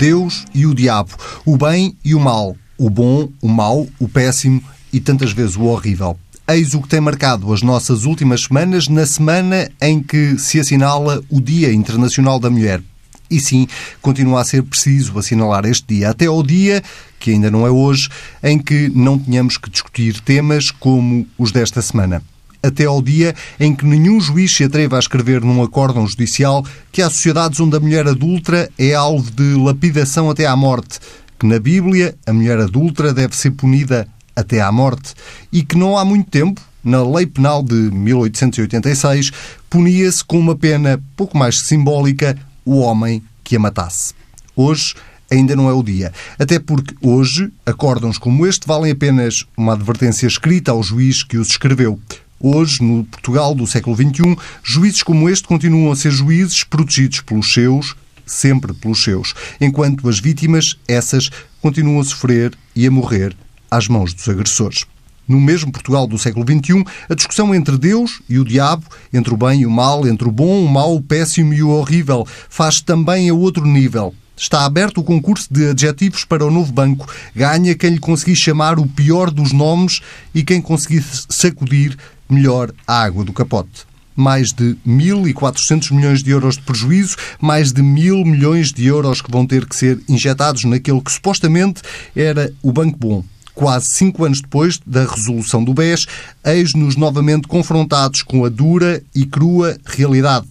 [0.00, 1.10] Deus e o diabo,
[1.44, 5.64] o bem e o mal, o bom, o mau, o péssimo e tantas vezes o
[5.64, 6.18] horrível.
[6.48, 11.22] Eis o que tem marcado as nossas últimas semanas, na semana em que se assinala
[11.28, 12.82] o Dia Internacional da Mulher.
[13.30, 13.68] E sim,
[14.00, 16.82] continua a ser preciso assinalar este dia, até ao dia,
[17.18, 18.08] que ainda não é hoje,
[18.42, 22.22] em que não tenhamos que discutir temas como os desta semana.
[22.62, 27.00] Até ao dia em que nenhum juiz se atreva a escrever num acórdão judicial que
[27.00, 31.00] há sociedades onde a mulher adulta é alvo de lapidação até à morte,
[31.38, 35.14] que na Bíblia a mulher adulta deve ser punida até à morte
[35.52, 39.30] e que não há muito tempo, na Lei Penal de 1886,
[39.68, 44.14] punia-se com uma pena pouco mais simbólica o homem que a matasse.
[44.54, 44.94] Hoje
[45.30, 46.12] ainda não é o dia.
[46.38, 51.48] Até porque hoje, acórdãos como este valem apenas uma advertência escrita ao juiz que os
[51.48, 51.98] escreveu.
[52.42, 57.52] Hoje, no Portugal do século XXI, juízes como este continuam a ser juízes protegidos pelos
[57.52, 61.28] seus, sempre pelos seus, enquanto as vítimas, essas,
[61.60, 63.36] continuam a sofrer e a morrer
[63.70, 64.86] às mãos dos agressores.
[65.28, 69.36] No mesmo Portugal do século XXI, a discussão entre Deus e o diabo, entre o
[69.36, 72.80] bem e o mal, entre o bom, o mau, o péssimo e o horrível, faz
[72.80, 74.14] também a outro nível.
[74.34, 77.06] Está aberto o concurso de adjetivos para o novo banco.
[77.36, 80.00] Ganha quem lhe conseguir chamar o pior dos nomes
[80.34, 81.98] e quem conseguir sacudir
[82.32, 87.80] melhor a água do capote mais de 1.400 milhões de euros de prejuízo, mais de
[87.80, 91.80] mil milhões de euros que vão ter que ser injetados naquele que supostamente
[92.14, 93.24] era o Banco Bom
[93.60, 96.06] quase cinco anos depois da resolução do BES,
[96.42, 100.46] eis-nos novamente confrontados com a dura e crua realidade.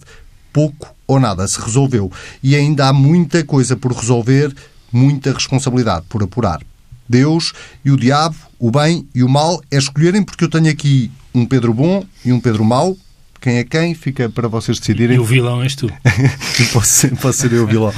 [0.52, 2.12] Pouco ou nada se resolveu.
[2.40, 4.54] E ainda há muita coisa por resolver,
[4.92, 6.60] muita responsabilidade por apurar.
[7.08, 7.52] Deus
[7.84, 11.46] e o diabo, o bem e o mal, é escolherem, porque eu tenho aqui um
[11.46, 12.96] Pedro bom e um Pedro mau.
[13.40, 13.94] Quem é quem?
[13.94, 15.16] Fica para vocês decidirem.
[15.16, 15.90] E o vilão és tu.
[16.72, 17.92] posso, ser, posso ser eu o vilão.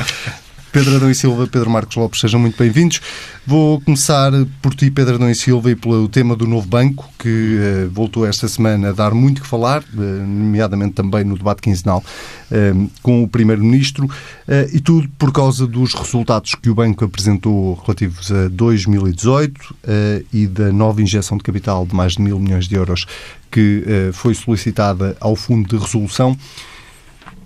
[0.72, 2.98] Pedro Adão e Silva, Pedro Marcos Lopes, sejam muito bem-vindos.
[3.46, 7.28] Vou começar por ti, Pedro Adão e Silva, e pelo tema do novo banco, que
[7.28, 12.02] uh, voltou esta semana a dar muito que falar, uh, nomeadamente também no debate quinzenal
[12.50, 14.08] uh, com o Primeiro-Ministro,
[14.72, 19.74] e tudo por causa dos resultados que o banco apresentou relativos a 2018
[20.32, 23.06] e da nova injeção de capital de mais de mil milhões de euros
[23.50, 26.36] que foi solicitada ao Fundo de Resolução.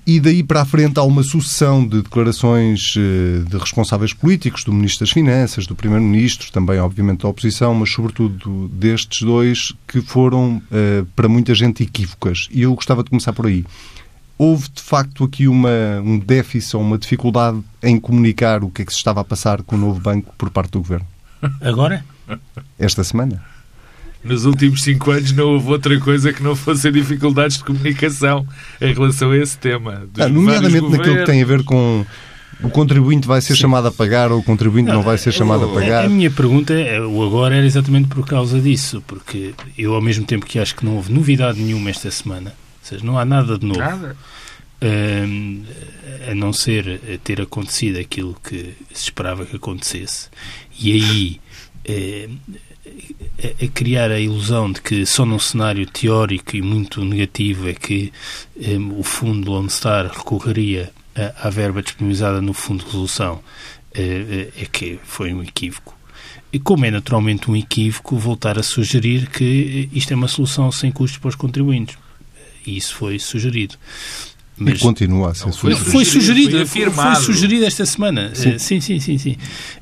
[0.06, 4.72] E daí para a frente há uma sucessão de declarações eh, de responsáveis políticos, do
[4.72, 10.62] Ministro das Finanças, do Primeiro-Ministro, também, obviamente, da oposição, mas sobretudo destes dois, que foram,
[10.70, 12.46] eh, para muita gente, equívocas.
[12.52, 13.64] E eu gostava de começar por aí.
[14.38, 18.84] Houve, de facto, aqui uma, um déficit ou uma dificuldade em comunicar o que é
[18.84, 21.06] que se estava a passar com o novo banco por parte do Governo?
[21.60, 22.04] Agora?
[22.78, 23.42] Esta semana
[24.26, 28.46] nos últimos cinco anos não houve outra coisa que não fossem dificuldades de comunicação
[28.80, 30.06] em relação a esse tema.
[30.18, 32.04] Ah, nomeadamente naquilo que tem a ver com
[32.62, 33.60] o contribuinte vai ser Sim.
[33.62, 36.06] chamado a pagar ou o contribuinte não, não vai ser chamado a pagar?
[36.06, 40.24] A minha pergunta, é, o agora, era exatamente por causa disso, porque eu, ao mesmo
[40.24, 43.58] tempo que acho que não houve novidade nenhuma esta semana, ou seja, não há nada
[43.58, 44.16] de novo, nada.
[44.82, 45.62] Um,
[46.30, 50.28] a não ser ter acontecido aquilo que se esperava que acontecesse,
[50.78, 51.40] e aí.
[51.88, 52.28] Eh,
[53.42, 57.74] a, a, criar a ilusão de que só num cenário teórico e muito negativo é
[57.74, 58.12] que
[58.56, 63.42] um, o fundo Lone Star recorreria à, à verba disponibilizada no fundo de resolução
[63.94, 65.96] é, é que foi um equívoco.
[66.52, 70.90] E como é naturalmente um equívoco, voltar a sugerir que isto é uma solução sem
[70.92, 71.98] custos para os contribuintes.
[72.66, 73.76] E isso foi sugerido.
[74.58, 75.90] Mas, e continua a ser sugerido.
[75.90, 78.34] Foi sugerido, foi, foi, sugerido esta semana.
[78.34, 78.98] Sim, sim, sim.
[78.98, 79.36] sim, sim.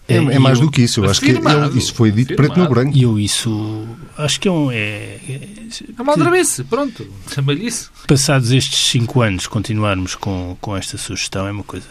[0.09, 1.01] É, é mais eu, do que isso.
[1.01, 2.97] Eu acho que eu, isso foi dito preto no branco.
[2.97, 3.87] E eu isso
[4.19, 4.73] acho que é um.
[4.73, 5.49] É, é,
[5.97, 7.07] é uma aldrabice, pronto.
[7.33, 7.93] Chama-lhe isso.
[8.09, 11.87] Passados estes cinco anos, continuarmos com, com esta sugestão é uma coisa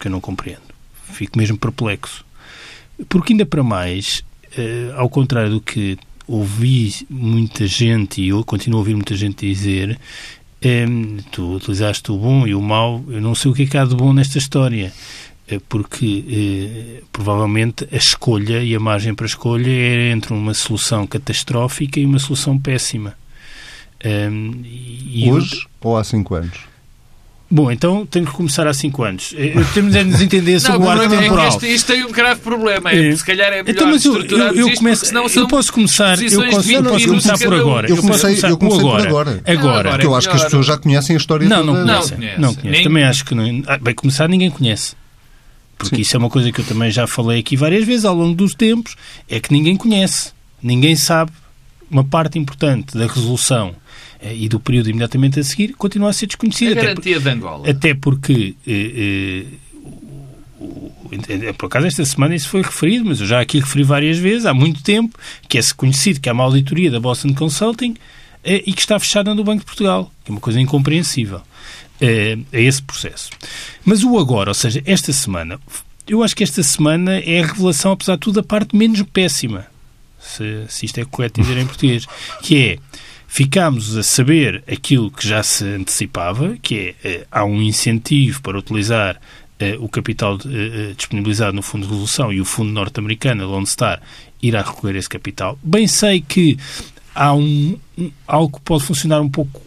[0.00, 0.62] que eu não compreendo.
[1.12, 2.24] Fico mesmo perplexo.
[3.08, 4.24] Porque ainda para mais,
[4.58, 5.96] uh, ao contrário do que
[6.26, 9.98] ouvi muita gente e eu continuo a ouvir muita gente dizer
[11.30, 13.84] tu utilizaste o bom e o mau, eu não sei o que é que há
[13.84, 14.92] de bom nesta história,
[15.46, 20.54] é porque é, provavelmente a escolha e a margem para a escolha é entre uma
[20.54, 23.14] solução catastrófica e uma solução péssima.
[25.30, 25.68] Hoje eu...
[25.80, 26.73] ou há cinco anos?
[27.50, 29.34] Bom, então tenho que começar há 5 anos.
[29.36, 31.44] Eh, temos de nos entender sobre não, o arco temporal.
[31.44, 32.90] É isto, isto, tem um grave problema.
[32.90, 36.20] É, é, se calhar é melhor então, mas eu, eu, eu, começo, eu posso começar,
[36.20, 37.88] eu posso, eu posso começar por agora.
[37.88, 39.42] Eu comecei, eu comecei por agora.
[39.46, 39.90] Agora.
[39.90, 42.18] Porque eu acho que as pessoas já conhecem a história Não, não conhecem.
[42.18, 42.84] Não, não conhecem.
[42.84, 43.62] Também acho que não.
[43.66, 44.96] Ah, bem, começar ninguém conhece.
[45.76, 46.02] Porque Sim.
[46.02, 48.54] isso é uma coisa que eu também já falei aqui várias vezes ao longo dos
[48.54, 48.96] tempos,
[49.28, 50.32] é que ninguém conhece.
[50.62, 51.30] Ninguém sabe
[51.90, 53.83] uma parte importante da resolução eh,
[54.32, 56.72] e do período imediatamente a seguir continua a ser desconhecida.
[56.72, 57.70] A garantia até, de Angola.
[57.70, 59.44] Até porque eh,
[61.12, 64.46] eh, por acaso esta semana isso foi referido, mas eu já aqui referi várias vezes,
[64.46, 65.18] há muito tempo,
[65.48, 67.94] que é conhecido que há uma auditoria da Boston Consulting
[68.42, 71.40] eh, e que está fechada no Banco de Portugal, que é uma coisa incompreensível
[72.00, 73.30] é, a esse processo.
[73.84, 75.58] Mas o agora, ou seja, esta semana,
[76.06, 79.66] eu acho que esta semana é a revelação, apesar de tudo, a parte menos péssima,
[80.18, 82.06] se, se isto é correto dizer em português,
[82.42, 82.78] que é
[83.34, 89.20] ficámos a saber aquilo que já se antecipava, que é há um incentivo para utilizar
[89.80, 90.38] o capital
[90.96, 94.00] disponibilizado no Fundo de Resolução e o Fundo norte-americano, Lone Star,
[94.40, 95.58] irá recolher esse capital.
[95.64, 96.56] Bem sei que
[97.12, 97.76] há um,
[98.24, 99.60] algo que pode funcionar um pouco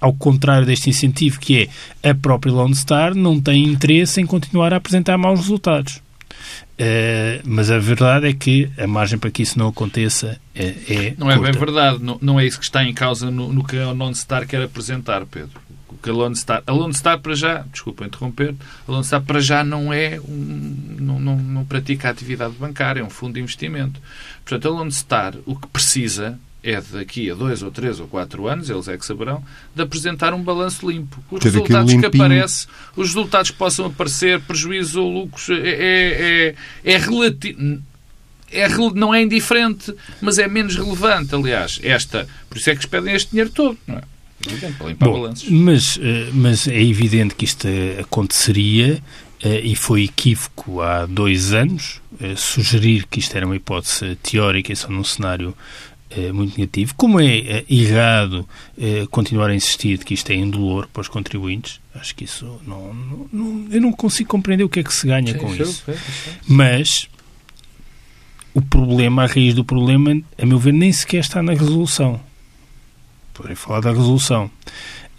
[0.00, 1.68] ao contrário deste incentivo, que
[2.02, 6.00] é a própria Lone Star não tem interesse em continuar a apresentar maus resultados.
[6.72, 10.74] Uh, mas a verdade é que a margem para que isso não aconteça é.
[10.88, 11.48] é não curta.
[11.48, 13.92] é bem verdade, não, não, é isso que está em causa no, no que a
[13.92, 15.60] Lone Star quer apresentar, Pedro.
[15.88, 18.54] O que a Lone Star, a Lone Star para já, desculpa interromper,
[18.88, 23.00] a Lone Star para já não é um, não, não, não pratica a atividade bancária,
[23.00, 24.00] é um fundo de investimento.
[24.44, 28.46] Portanto, a Lone Star o que precisa é daqui a dois ou três ou quatro
[28.46, 29.42] anos, eles é que saberão,
[29.74, 31.22] de apresentar um balanço limpo.
[31.30, 36.54] Os resultados que aparecem, os resultados que possam aparecer, prejuízos ou lucros, é, é,
[36.84, 37.82] é, é relativo.
[38.54, 41.80] É, não é indiferente, mas é menos relevante, aliás.
[41.82, 44.02] Esta, por isso é que pedem este dinheiro todo, não é?
[44.98, 47.68] Bom, mas, eh, mas é evidente que isto
[48.00, 49.00] aconteceria
[49.40, 54.72] eh, e foi equívoco há dois anos eh, sugerir que isto era uma hipótese teórica
[54.72, 55.54] e só num cenário
[56.16, 56.94] é muito negativo.
[56.94, 58.48] Como é, é errado
[58.78, 62.60] é, continuar a insistir de que isto é indolor para os contribuintes, acho que isso
[62.66, 65.54] não, não, não eu não consigo compreender o que é que se ganha Sim, com
[65.54, 65.84] isso.
[66.46, 67.08] Mas
[68.54, 72.20] o problema, a raiz do problema, a meu ver, nem sequer está na resolução.
[73.32, 74.50] Poderei falar da resolução.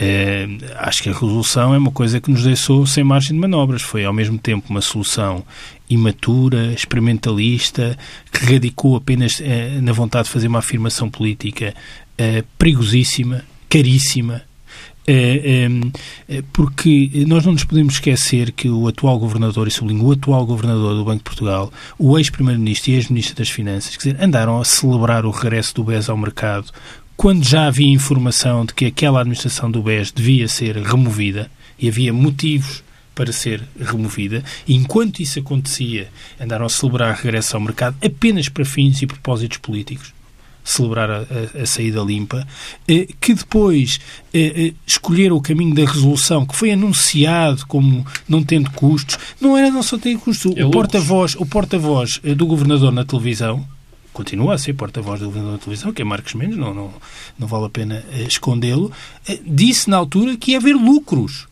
[0.05, 0.47] É,
[0.79, 3.81] acho que a resolução é uma coisa que nos deixou sem margem de manobras.
[3.81, 5.45] Foi, ao mesmo tempo, uma solução
[5.89, 7.97] imatura, experimentalista,
[8.31, 11.73] que radicou apenas eh, na vontade de fazer uma afirmação política
[12.17, 14.41] eh, perigosíssima, caríssima,
[15.05, 15.69] eh,
[16.51, 20.95] porque nós não nos podemos esquecer que o atual governador, e sublinho, o atual governador
[20.95, 25.25] do Banco de Portugal, o ex-primeiro-ministro e ex-ministro das Finanças, quer dizer, andaram a celebrar
[25.25, 26.71] o regresso do BES ao mercado
[27.15, 32.13] quando já havia informação de que aquela administração do BES devia ser removida e havia
[32.13, 32.83] motivos
[33.15, 34.43] para ser removida.
[34.67, 39.07] E enquanto isso acontecia, andaram a celebrar a regresso ao mercado apenas para fins e
[39.07, 40.13] propósitos políticos
[40.63, 42.47] celebrar a, a, a, saída limpa,
[42.87, 43.99] eh, que depois
[44.33, 49.57] eh, eh, escolheram o caminho da resolução, que foi anunciado como não tendo custos, não
[49.57, 50.55] era não só ter custos.
[50.55, 53.67] É o porta-voz o porta-voz do governador na televisão,
[54.13, 56.93] continua a ser porta-voz do governador na televisão, que é Marcos Mendes, não, não,
[57.37, 58.91] não vale a pena escondê-lo,
[59.45, 61.47] disse na altura que ia haver lucros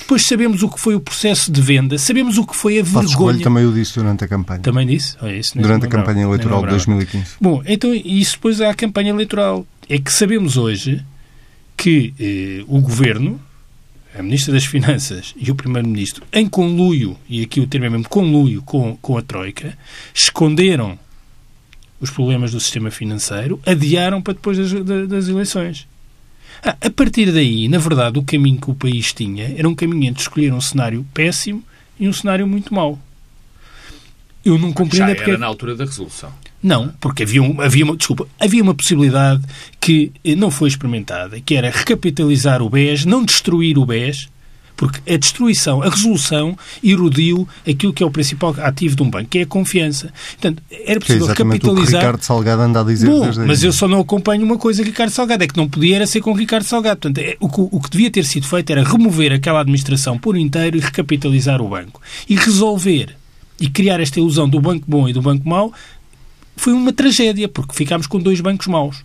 [0.00, 3.06] depois sabemos o que foi o processo de venda, sabemos o que foi a vergonha.
[3.06, 4.60] Escolho também o disse durante a campanha.
[4.60, 5.16] Também disse?
[5.38, 7.26] Isso durante a campanha eleitoral de 2015.
[7.40, 9.66] Bom, então isso depois há a campanha eleitoral.
[9.88, 11.04] É que sabemos hoje
[11.76, 13.40] que eh, o Governo,
[14.18, 18.08] a Ministra das Finanças e o Primeiro-Ministro, em conluio, e aqui o termo é mesmo
[18.08, 19.76] conluio com, com a Troika,
[20.14, 20.98] esconderam
[22.00, 25.86] os problemas do sistema financeiro, adiaram para depois das, das eleições.
[26.62, 30.08] Ah, a partir daí, na verdade, o caminho que o país tinha era um caminho
[30.08, 31.62] entre escolher um cenário péssimo
[31.98, 32.98] e um cenário muito mau.
[34.44, 35.30] Eu não compreendo Já porque...
[35.30, 36.32] era na altura da resolução.
[36.62, 39.42] Não, porque havia, um, havia, uma, desculpa, havia uma possibilidade
[39.80, 44.28] que eh, não foi experimentada, que era recapitalizar o BES, não destruir o BES,
[44.76, 49.30] porque a destruição, a resolução, erodiu aquilo que é o principal ativo de um banco,
[49.30, 50.12] que é a confiança.
[50.32, 51.82] Portanto, era possível que é recapitalizar.
[51.82, 54.82] O que Ricardo Salgado anda a dizer Bom, mas eu só não acompanho uma coisa,
[54.82, 57.00] Ricardo Salgado, é que não podia era ser com Ricardo Salgado.
[57.00, 60.36] Portanto, é, o, que, o que devia ter sido feito era remover aquela administração por
[60.36, 62.00] inteiro e recapitalizar o banco.
[62.28, 63.16] E resolver
[63.58, 65.72] e criar esta ilusão do banco bom e do banco mau
[66.56, 69.04] foi uma tragédia, porque ficámos com dois bancos maus.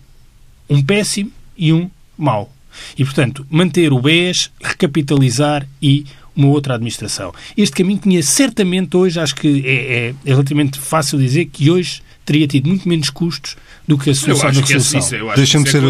[0.68, 2.50] Um péssimo e um mau.
[2.98, 7.32] E, portanto, manter o BES, recapitalizar e uma outra administração.
[7.56, 12.02] Este caminho tinha certamente hoje, acho que é, é, é relativamente fácil dizer que hoje
[12.24, 15.30] teria tido muito menos custos do que a solução da resolução.
[15.30, 15.82] É, Deixa-me ser,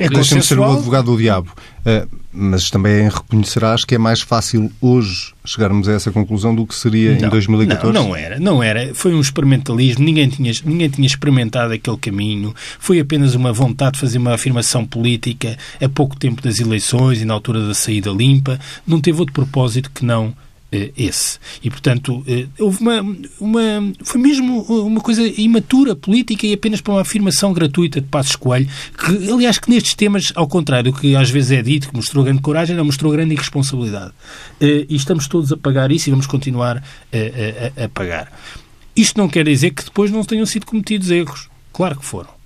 [0.00, 1.52] é Deixa ser o advogado do diabo.
[1.80, 6.74] Uh, mas também reconhecerás que é mais fácil hoje chegarmos a essa conclusão do que
[6.74, 7.92] seria não, em 2014?
[7.92, 8.40] Não, não era.
[8.40, 8.94] Não era.
[8.94, 10.04] Foi um experimentalismo.
[10.04, 12.54] Ninguém tinha, ninguém tinha experimentado aquele caminho.
[12.78, 17.24] Foi apenas uma vontade de fazer uma afirmação política a pouco tempo das eleições e
[17.24, 18.58] na altura da saída limpa.
[18.86, 20.34] Não teve outro propósito que não
[20.96, 21.38] esse.
[21.62, 22.24] E, portanto,
[22.58, 23.92] houve uma, uma.
[24.02, 28.68] Foi mesmo uma coisa imatura política e apenas para uma afirmação gratuita de Passos Coelho,
[28.98, 32.24] que, aliás, que nestes temas, ao contrário do que às vezes é dito, que mostrou
[32.24, 34.12] grande coragem, não mostrou grande irresponsabilidade.
[34.60, 36.78] E estamos todos a pagar isso e vamos continuar
[37.12, 38.32] a, a, a pagar.
[38.94, 41.48] Isto não quer dizer que depois não tenham sido cometidos erros.
[41.72, 42.41] Claro que foram.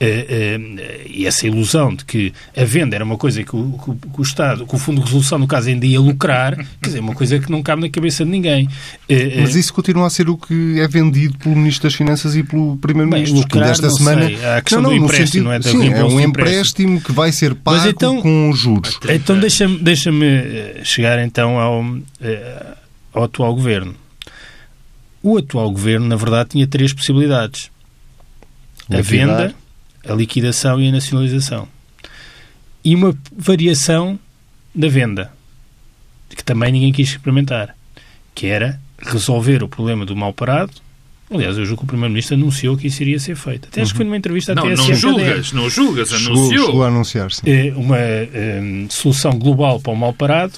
[0.00, 4.08] Uh, uh, e essa ilusão de que a venda era uma coisa que o, que,
[4.12, 7.00] que o, Estado, que o Fundo de Resolução, no caso, ainda ia lucrar, quer dizer,
[7.00, 8.66] uma coisa que não cabe na cabeça de ninguém.
[8.66, 12.44] Uh, Mas isso continua a ser o que é vendido pelo Ministro das Finanças e
[12.44, 13.40] pelo Primeiro-Ministro.
[13.40, 14.26] Lucrar, esta semana.
[14.26, 14.44] Sei.
[14.44, 15.62] A questão não, não, do empréstimo, sentido, não é?
[15.62, 19.00] sim, é um empréstimo que vai ser pago então, com juros.
[19.08, 20.12] Então deixa-me deixa
[20.84, 21.84] chegar então ao,
[23.12, 23.96] ao atual governo.
[25.24, 27.68] O atual governo, na verdade, tinha três possibilidades:
[28.88, 29.52] a venda
[30.08, 31.68] a liquidação e a nacionalização.
[32.84, 34.18] E uma variação
[34.74, 35.32] da venda,
[36.28, 37.76] que também ninguém quis experimentar,
[38.34, 40.72] que era resolver o problema do mal parado.
[41.30, 43.68] Aliás, eu julgo que o Primeiro-Ministro anunciou que isso iria ser feito.
[43.68, 44.70] Até acho que foi numa entrevista não, à.
[44.70, 46.66] Não julgas, não julgas, anunciou.
[46.66, 47.42] Chegou a anunciar, sim.
[47.44, 50.54] Eh, uma um, eh, solução global para o mal parado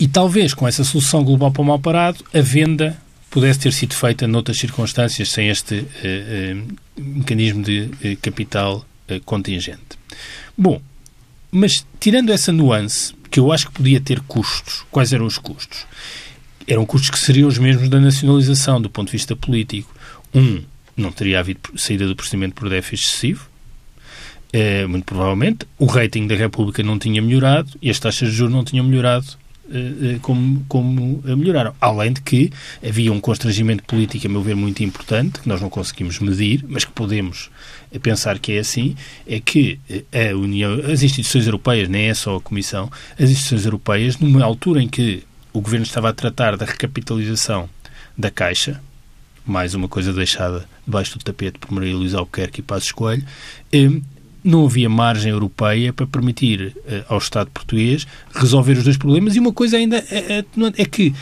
[0.00, 2.96] e talvez com essa solução global para o mal parado, a venda
[3.30, 8.84] pudesse ter sido feita noutras circunstâncias sem este uh, uh, mecanismo de uh, capital
[9.24, 9.98] contingente.
[10.56, 10.82] Bom,
[11.50, 15.86] mas tirando essa nuance, que eu acho que podia ter custos, quais eram os custos?
[16.66, 19.90] Eram custos que seriam os mesmos da nacionalização, do ponto de vista político.
[20.34, 20.62] Um,
[20.94, 23.48] não teria havido saída do procedimento por déficit excessivo,
[24.90, 25.66] muito provavelmente.
[25.78, 29.24] O rating da República não tinha melhorado e as taxas de juros não tinham melhorado
[29.24, 29.47] eh, eh,
[30.22, 31.74] como, como melhoraram.
[31.80, 32.50] Além de que
[32.86, 36.84] havia um constrangimento político, a meu ver, muito importante, que nós não conseguimos medir, mas
[36.84, 37.50] que podemos
[38.02, 38.96] pensar que é assim,
[39.26, 39.78] é que
[40.12, 44.82] a União, as instituições europeias, nem é só a Comissão, as instituições europeias, numa altura
[44.82, 47.68] em que o Governo estava a tratar da recapitalização
[48.16, 48.80] da Caixa,
[49.44, 53.24] mais uma coisa deixada debaixo do tapete por Maria Luísa Albuquerque e Passos Coelho,
[53.72, 54.00] eh,
[54.48, 59.38] não havia margem europeia para permitir uh, ao Estado português resolver os dois problemas e
[59.38, 60.44] uma coisa ainda é, é,
[60.76, 61.14] é, que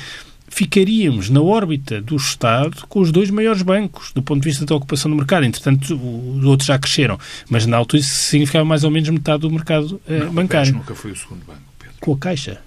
[0.49, 4.75] ficaríamos na órbita do Estado com os dois maiores bancos do ponto de vista da
[4.75, 5.45] ocupação do mercado.
[5.45, 7.19] Entretanto, os outros já cresceram,
[7.51, 10.73] mas na altura isso significava mais ou menos metade do mercado uh, não, bancário.
[10.73, 11.97] nunca foi o segundo banco, Pedro.
[12.01, 12.61] Com a Caixa.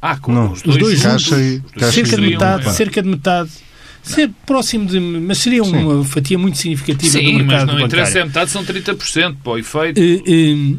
[0.00, 3.02] Ah, com não, os dois, os dois juntos, caixa e, caixa cerca, de metade, cerca
[3.02, 3.50] de metade
[4.04, 5.00] Ser próximo de.
[5.00, 6.10] Mas seria uma Sim.
[6.10, 7.60] fatia muito significativa Sim, do mercado.
[7.60, 9.98] Sim, mas não interessa, é metade, são 30% para o efeito.
[9.98, 10.78] Uh, uh,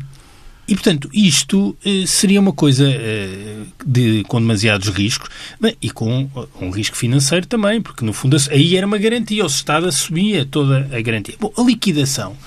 [0.67, 2.88] e, portanto, isto uh, seria uma coisa
[3.86, 5.29] de, com demasiados riscos
[5.60, 6.29] bem, e com
[6.62, 9.44] um risco financeiro também, porque, no fundo, aí era uma garantia.
[9.44, 11.36] O Estado assumia toda a garantia.
[11.39, 12.38] Bom, a liquidação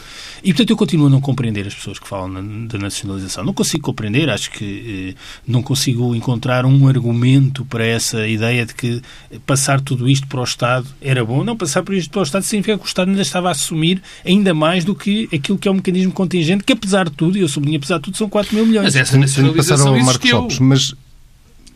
[0.43, 3.45] e, portanto, eu continuo a não compreender as pessoas que falam na, da nacionalização.
[3.45, 8.75] Não consigo compreender, acho que eh, não consigo encontrar um argumento para essa ideia de
[8.75, 9.03] que
[9.47, 11.43] passar tudo isto para o Estado era bom.
[11.45, 14.03] Não, passar por isto para o Estado significa que o Estado ainda estava a assumir
[14.25, 17.41] ainda mais do que aquilo que é um mecanismo contingente, que apesar de tudo, e
[17.41, 18.85] eu sublinho apesar de tudo, são 4 mil milhões.
[18.85, 20.41] Mas essa nacionalização existiu.
[20.41, 20.95] Lopes, mas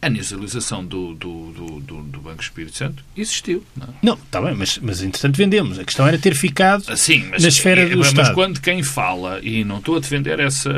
[0.02, 3.64] a nacionalização do, do, do, do, Banco Espírito Santo existiu.
[4.02, 5.78] Não, está bem, mas, mas entretanto vendemos.
[5.78, 8.26] A questão era ter ficado ah, Sim, mas, na esfera do mas, Estado.
[8.26, 10.72] Mas quando quem fala, e não estou a defender essa...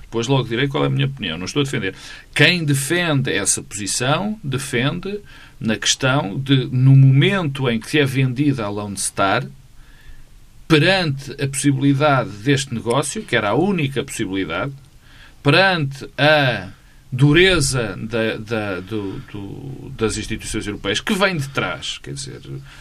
[0.00, 1.38] Depois logo direi qual é a minha opinião.
[1.38, 1.94] Não estou a defender.
[2.34, 5.20] Quem defende essa posição, defende
[5.60, 9.46] na questão de, no momento em que é vendida a Lone Star,
[10.66, 14.72] perante a possibilidade deste negócio, que era a única possibilidade,
[15.40, 16.70] perante a
[17.14, 21.98] dureza da, da, do, do, das instituições europeias que vem de trás.
[22.02, 22.40] Quer dizer,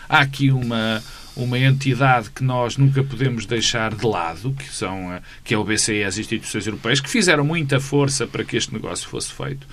[0.10, 1.02] há aqui uma,
[1.36, 5.94] uma entidade que nós nunca podemos deixar de lado, que, são, que é o BCE
[5.94, 9.66] e as instituições europeias, que fizeram muita força para que este negócio fosse feito.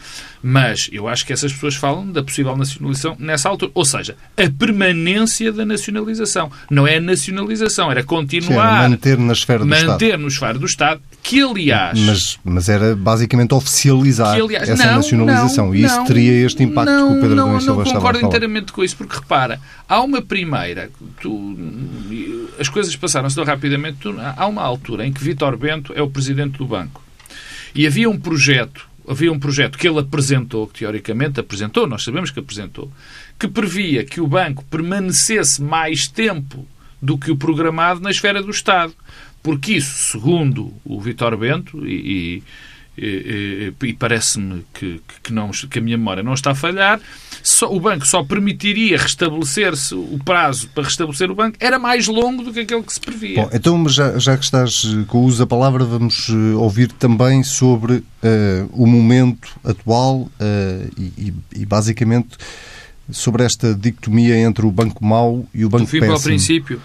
[0.42, 3.70] Mas eu acho que essas pessoas falam da possível nacionalização nessa altura.
[3.74, 6.50] Ou seja, a permanência da nacionalização.
[6.70, 8.84] Não é a nacionalização, era continuar.
[8.84, 9.92] Sim, manter na esfera do manter Estado.
[9.92, 11.98] Manter no esfera do Estado, que aliás.
[11.98, 15.66] Mas, mas era basicamente oficializar que, aliás, essa não, nacionalização.
[15.66, 18.12] Não, e isso não, teria este impacto que o Pedro Domingos Silva estava a falar.
[18.12, 20.90] Não concordo inteiramente com isso, porque repara, há uma primeira.
[21.20, 21.49] Tu,
[22.58, 23.98] as coisas passaram-se tão rapidamente.
[24.36, 27.02] Há uma altura em que Vítor Bento é o presidente do banco.
[27.74, 32.30] E havia um projeto havia um projeto que ele apresentou, que teoricamente apresentou, nós sabemos
[32.30, 32.92] que apresentou,
[33.36, 36.64] que previa que o banco permanecesse mais tempo
[37.02, 38.94] do que o programado na esfera do Estado.
[39.42, 41.94] Porque isso, segundo o Vitor Bento, e,
[42.36, 42.42] e
[43.00, 47.00] e, e parece-me que, que, não, que a minha memória não está a falhar,
[47.42, 52.42] só, o banco só permitiria restabelecer-se o prazo para restabelecer o banco era mais longo
[52.42, 53.42] do que aquele que se previa.
[53.42, 57.42] Bom, então, já, já que estás com o uso da palavra, vamos uh, ouvir também
[57.42, 58.04] sobre uh,
[58.72, 60.30] o momento atual uh,
[60.98, 62.36] e, e, basicamente
[63.10, 66.12] sobre esta dicotomia entre o banco mau e o banco péssimo.
[66.12, 66.80] ao princípio.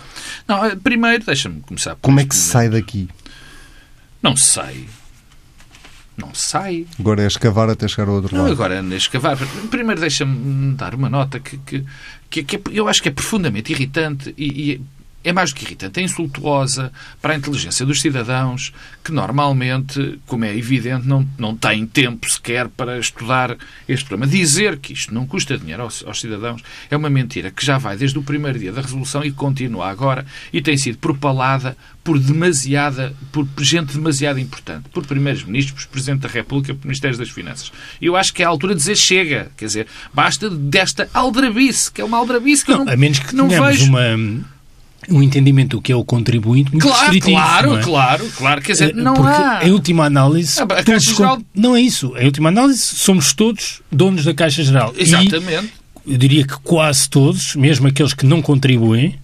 [0.48, 1.95] Não, primeiro, deixa-me começar.
[2.01, 3.07] Como é que se sai daqui?
[4.24, 4.88] Não sei.
[6.17, 6.86] Não sai.
[7.00, 8.53] Agora é escavar até chegar ao outro não, lado.
[8.53, 9.38] Agora é escavar.
[9.69, 11.86] Primeiro deixa-me dar uma nota que, que,
[12.29, 14.81] que, que, eu acho que é profundamente irritante e, e
[15.25, 18.72] é mais do que irritante, é insultuosa para a inteligência dos cidadãos
[19.03, 23.58] que normalmente, como é evidente, não, não têm tempo sequer para estudar
[23.89, 24.32] este problema.
[24.32, 27.98] Dizer que isto não custa dinheiro aos, aos cidadãos é uma mentira que já vai
[27.98, 33.15] desde o primeiro dia da Resolução e continua agora e tem sido propalada por demasiada,
[33.32, 37.72] por gente demasiado importante, por primeiros ministros, por Presidente da República, por Ministérios das Finanças.
[38.00, 42.01] Eu acho que é a altura de dizer chega, quer dizer, basta desta aldrabice, que
[42.01, 43.86] é uma aldrabice que não, eu não, a menos que não vejo.
[43.86, 44.46] uma
[45.10, 47.20] um entendimento do que é o contribuinte muito claro.
[47.20, 47.84] Claro, é?
[47.84, 48.62] claro, claro.
[48.62, 49.60] Quer dizer, não Porque há...
[49.64, 50.60] em última análise...
[50.60, 51.42] Ah, a Caixa Geral...
[51.54, 52.16] Não é isso.
[52.18, 54.94] Em última análise, somos todos donos da Caixa Geral.
[54.98, 55.74] Exatamente.
[56.06, 59.20] E, eu diria que quase todos, mesmo aqueles que não contribuem,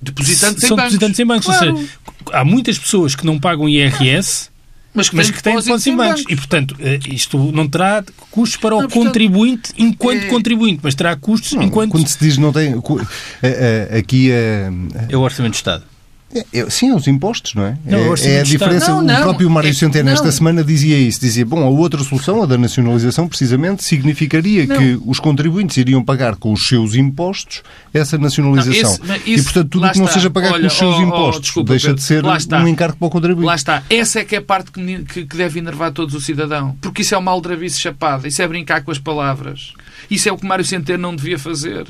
[0.00, 0.92] depositantes são em bancos.
[0.92, 1.46] depositantes em bancos.
[1.46, 1.72] Claro.
[1.72, 1.90] Ou seja,
[2.32, 4.49] há muitas pessoas que não pagam IRS...
[4.92, 6.24] Mas que, mas que têm depósitos em bancos.
[6.28, 10.26] E, portanto, eh, isto não terá custos para o não, portanto, contribuinte enquanto é...
[10.26, 11.92] contribuinte, mas terá custos não, enquanto...
[11.92, 12.74] Quando se diz não tem...
[13.96, 14.68] Aqui é...
[15.08, 15.89] É o Orçamento de Estado.
[16.52, 17.76] É, sim, é os impostos, não é?
[17.84, 18.92] Não, é, é a diferença.
[18.92, 21.20] Não, não, o próprio Mário é, Centeno, esta semana, dizia isso.
[21.20, 24.76] Dizia, bom, a outra solução, a da nacionalização, precisamente, significaria Não.
[24.76, 28.96] que os contribuintes iriam pagar com os seus impostos essa nacionalização.
[29.04, 30.14] Não, esse- isso- e, portanto, tudo o que não está.
[30.14, 31.96] seja pagar Olha, com os seus oh, oh, impostos desculpa, deixa Pedro.
[32.00, 33.46] de ser um encargo para o contribuinte.
[33.46, 33.82] Lá está.
[33.90, 36.76] Essa é que é a parte que, que, que deve enervar todos o cidadão.
[36.80, 38.28] Porque isso é uma aldrabice chapada.
[38.28, 39.72] Isso é brincar com as palavras.
[40.10, 41.86] Isso é o que Mário Centeno não devia fazer.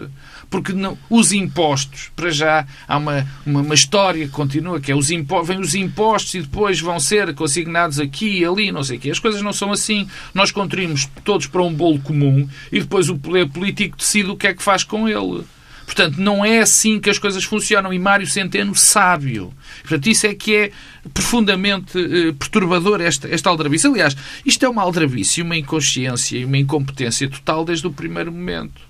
[0.48, 4.96] Porque não, os impostos, para já, há uma, uma, uma história que continua, que é
[4.96, 8.96] os impostos, vêm os impostos e depois vão ser consignados aqui e ali, não sei
[8.96, 9.10] o quê.
[9.10, 10.08] As coisas não são assim.
[10.34, 14.46] Nós contribuímos todos para um bolo comum e depois o poder político decide o que
[14.46, 15.44] é que faz com ele.
[15.92, 17.92] Portanto, não é assim que as coisas funcionam.
[17.92, 19.52] E Mário Centeno sábio.
[19.80, 20.70] Portanto, isso é que é
[21.12, 23.88] profundamente eh, perturbador, esta, esta aldrabice.
[23.88, 28.80] Aliás, isto é uma aldrabice, uma inconsciência e uma incompetência total desde o primeiro momento.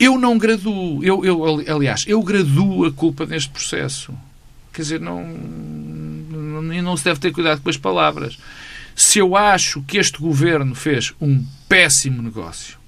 [0.00, 4.14] Eu não graduo, eu, eu, ali- aliás, eu graduo a culpa neste processo.
[4.72, 8.38] Quer dizer, não, não, não se deve ter cuidado com as palavras.
[8.96, 12.78] Se eu acho que este governo fez um péssimo negócio,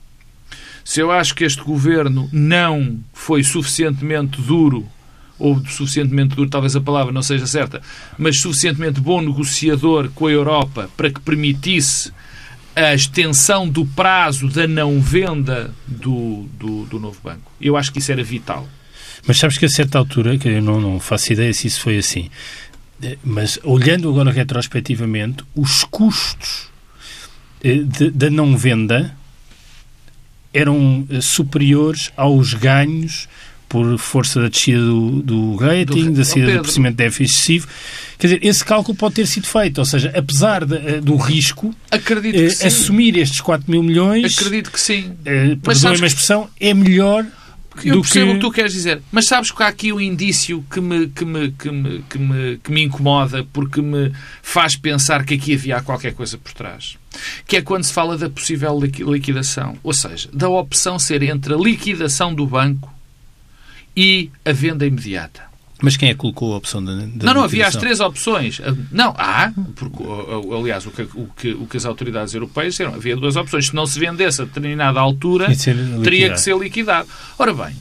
[0.87, 4.87] se eu acho que este governo não foi suficientemente duro,
[5.37, 7.83] ou suficientemente duro, talvez a palavra não seja certa,
[8.17, 12.13] mas suficientemente bom negociador com a Europa para que permitisse
[12.77, 17.51] a extensão do prazo da não venda do, do, do novo banco.
[17.61, 18.65] Eu acho que isso era vital.
[19.27, 21.99] Mas sabes que a certa altura, que eu não, não faço ideia se isso foi
[21.99, 22.31] assim,
[23.03, 26.69] eh, mas olhando agora retrospectivamente, os custos
[27.65, 29.17] eh, da não venda
[30.53, 33.29] eram eh, superiores aos ganhos
[33.69, 37.69] por força da descida do, do rating, Do- da descida do crescimento de déficit excessivo.
[38.17, 39.79] Quer dizer, esse cálculo pode ter sido feito.
[39.79, 44.71] Ou seja, apesar de, eh, do risco, Acredito eh, assumir estes 4 mil milhões, Acredito
[44.71, 45.13] que sim.
[45.25, 47.27] eh, Mas sabes perdoem-me a que- expressão, é melhor
[47.85, 48.31] Eu do percebo que...
[48.31, 51.25] o que tu queres dizer, mas sabes que há aqui um indício que me, que,
[51.25, 55.83] me, que, me, que, me, que me incomoda porque me faz pensar que aqui havia
[55.83, 56.97] qualquer coisa por trás.
[57.47, 59.77] Que é quando se fala da possível liqui- liquidação.
[59.83, 62.93] Ou seja, da opção ser entre a liquidação do banco
[63.97, 65.43] e a venda imediata.
[65.83, 67.81] Mas quem é que colocou a opção da, da Não, não, havia as liquidação?
[67.81, 68.61] três opções.
[68.91, 72.73] Não, há, porque, o- o- aliás, o que, o, que, o que as autoridades europeias
[72.75, 73.67] disseram, havia duas opções.
[73.67, 75.49] Se não se vendesse a determinada altura,
[76.03, 77.07] teria que ser liquidado.
[77.39, 77.77] Ora bem,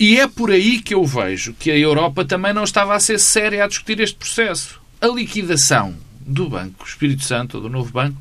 [0.00, 3.18] e é por aí que eu vejo que a Europa também não estava a ser
[3.20, 4.80] séria a discutir este processo.
[4.98, 5.94] A liquidação
[6.26, 8.16] do Banco Espírito Santo, ou do novo banco,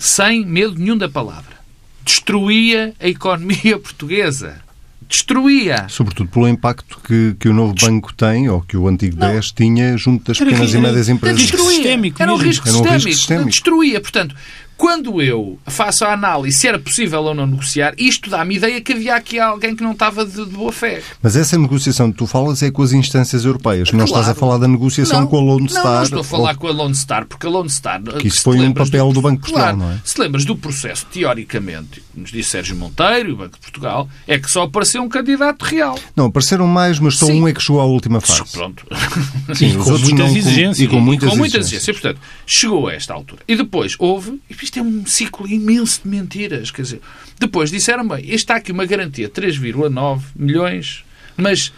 [0.00, 1.60] sem medo nenhum da palavra,
[2.02, 4.62] destruía a economia portuguesa.
[5.06, 5.86] Destruía.
[5.88, 9.96] Sobretudo pelo impacto que, que o novo banco tem, ou que o antigo 10 tinha
[9.98, 11.40] junto das pequenas e médias empresas.
[11.42, 13.16] sistémico Era um risco Era um risco sistémico.
[13.18, 13.50] sistémico.
[13.50, 14.00] Destruía.
[14.00, 14.36] Portanto,
[14.80, 18.94] Quando eu faço a análise se era possível ou não negociar, isto dá-me ideia que
[18.94, 21.02] havia aqui alguém que não estava de, de boa fé.
[21.22, 23.90] Mas essa negociação que tu falas é com as instâncias europeias.
[23.90, 23.98] Claro.
[23.98, 25.84] Não estás a falar da negociação não, com a Lone Star.
[25.84, 26.56] Não, não estou a falar ou...
[26.56, 28.02] com a Lone Star, porque a Lone Star...
[28.02, 30.00] Que isso foi um papel do, do Banco de Portugal, claro, não é?
[30.02, 34.38] Se lembras do processo, teoricamente, nos disse Sérgio Monteiro e o Banco de Portugal, é
[34.38, 35.98] que só apareceu um candidato real.
[36.16, 37.42] Não, apareceram mais, mas só Sim.
[37.42, 38.50] um é que chegou à última fase.
[38.50, 38.86] Pronto.
[39.52, 40.80] Sim, com muitas exigências.
[40.80, 41.88] E com muitas, e com muitas exigências.
[41.88, 42.00] exigências.
[42.00, 43.42] Portanto, chegou a esta altura.
[43.46, 44.40] E depois houve...
[44.70, 46.70] Isto é um ciclo imenso de mentiras.
[46.70, 47.00] Quer dizer,
[47.40, 51.04] depois disseram bem, está aqui uma garantia de 3,9 milhões,
[51.36, 51.72] mas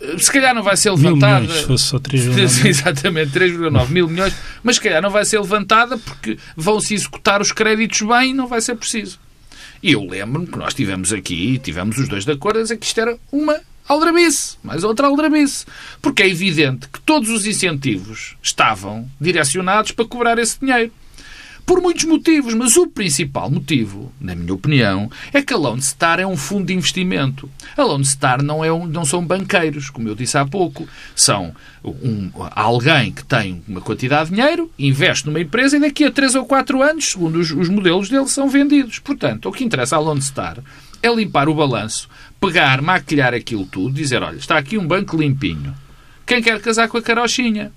[0.00, 1.40] eh, se calhar não vai ser levantada.
[1.40, 5.26] Mil milhões, se fosse só 3,9 Exatamente, 3,9 mil milhões, mas se calhar não vai
[5.26, 9.20] ser levantada porque vão-se executar os créditos bem e não vai ser preciso.
[9.82, 12.86] E eu lembro-me que nós tivemos aqui, tivemos os dois de acordo, a dizer que
[12.86, 15.66] isto era uma aldrabice, mais outra aldrabice.
[16.00, 20.90] Porque é evidente que todos os incentivos estavam direcionados para cobrar esse dinheiro.
[21.64, 26.18] Por muitos motivos, mas o principal motivo, na minha opinião, é que a Lone Star
[26.18, 27.48] é um fundo de investimento.
[27.76, 30.88] A Lone Star não, é um, não são banqueiros, como eu disse há pouco.
[31.14, 36.10] São um, alguém que tem uma quantidade de dinheiro, investe numa empresa e daqui a
[36.10, 38.98] 3 ou 4 anos, segundo os, os modelos dele, são vendidos.
[38.98, 40.58] Portanto, o que interessa à Lone Star
[41.02, 42.08] é limpar o balanço,
[42.40, 45.74] pegar, maquilhar aquilo tudo, dizer, olha, está aqui um banco limpinho.
[46.26, 47.72] Quem quer casar com a carochinha?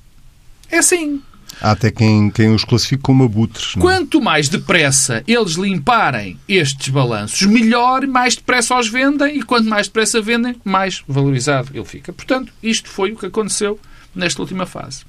[0.69, 1.21] É assim.
[1.61, 3.75] Há até quem, quem os classifique como abutres.
[3.75, 3.81] Não?
[3.81, 3.85] É?
[3.85, 9.87] Quanto mais depressa eles limparem estes balanços, melhor, mais depressa os vendem e quanto mais
[9.87, 12.11] depressa vendem, mais valorizado ele fica.
[12.11, 13.79] Portanto, isto foi o que aconteceu
[14.13, 15.03] nesta última fase.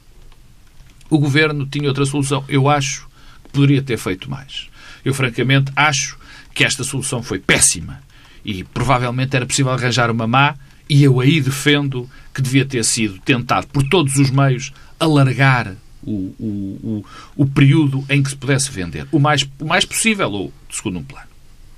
[1.09, 2.45] O governo tinha outra solução.
[2.49, 3.07] Eu acho
[3.45, 4.69] que poderia ter feito mais.
[5.05, 6.19] Eu, francamente, acho
[6.53, 8.01] que esta solução foi péssima
[8.45, 10.55] e provavelmente era possível arranjar uma má
[10.89, 15.75] e eu aí defendo que devia ter sido tentado por todos os meios alargar
[16.07, 17.05] o, o,
[17.37, 19.07] o, período em que se pudesse vender.
[19.11, 21.29] O mais, o mais possível, ou segundo um plano.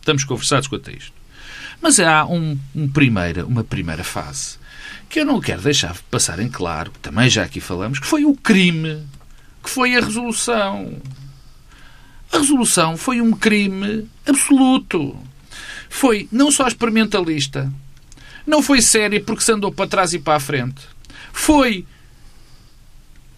[0.00, 1.12] Estamos conversados quanto a isto.
[1.80, 4.58] Mas há um, um primeira, uma primeira fase
[5.08, 8.24] que eu não quero deixar passar em claro, que também já aqui falamos, que foi
[8.24, 9.02] o crime,
[9.62, 10.92] que foi a resolução.
[12.30, 15.16] A resolução foi um crime absoluto.
[15.88, 17.72] Foi não só experimentalista,
[18.46, 20.82] não foi séria porque se andou para trás e para a frente.
[21.32, 21.86] Foi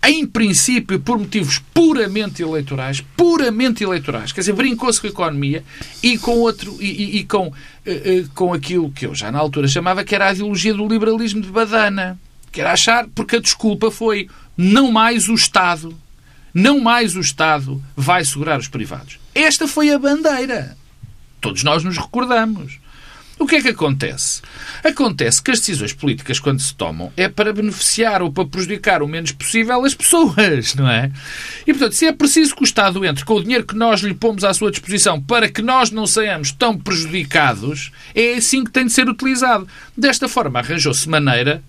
[0.02, 5.62] em princípio, por motivos puramente eleitorais, puramente eleitorais, quer dizer, brincou-se com a economia
[6.02, 9.68] e com outro e, e, com, uh, uh, com aquilo que eu já na altura
[9.68, 12.18] chamava que era a ideologia do liberalismo de badana,
[12.50, 15.94] que era achar, porque a desculpa foi não mais o Estado,
[16.54, 19.18] não mais o Estado vai segurar os privados.
[19.34, 20.76] Esta foi a bandeira.
[21.40, 22.78] Todos nós nos recordamos.
[23.40, 24.42] O que é que acontece?
[24.84, 29.08] Acontece que as decisões políticas, quando se tomam, é para beneficiar ou para prejudicar o
[29.08, 31.10] menos possível as pessoas, não é?
[31.66, 34.12] E, portanto, se é preciso que o Estado entre com o dinheiro que nós lhe
[34.12, 38.84] pomos à sua disposição para que nós não saiamos tão prejudicados, é assim que tem
[38.84, 39.66] de ser utilizado.
[39.96, 41.62] Desta forma, arranjou-se maneira,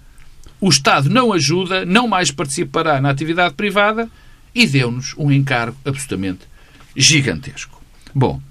[0.59, 4.09] o Estado não ajuda, não mais participará na atividade privada
[4.53, 6.41] e deu-nos um encargo absolutamente
[6.97, 7.81] gigantesco.
[8.13, 8.41] Bom,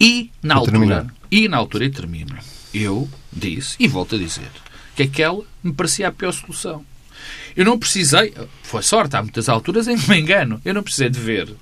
[0.00, 2.36] e na altura, e na altura, e termino,
[2.72, 4.50] eu disse, e volto a dizer,
[4.94, 6.84] que aquela me parecia a pior solução.
[7.56, 11.08] Eu não precisei, foi sorte, há muitas alturas em que me engano, eu não precisei
[11.08, 11.54] de ver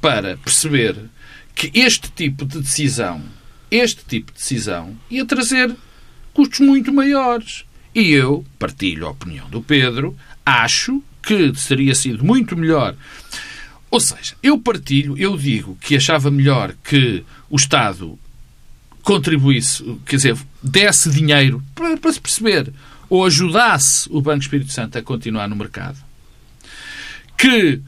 [0.00, 0.96] para perceber
[1.54, 3.22] que este tipo de decisão,
[3.70, 5.74] este tipo de decisão, ia trazer
[6.32, 7.64] custos muito maiores.
[7.94, 12.94] E eu partilho a opinião do Pedro, acho que teria sido muito melhor
[13.90, 18.18] ou seja, eu partilho, eu digo que achava melhor que o Estado
[19.02, 22.72] contribuísse, quer dizer, desse dinheiro para, para se perceber,
[23.08, 25.98] ou ajudasse o Banco Espírito Santo a continuar no mercado,
[27.36, 27.80] que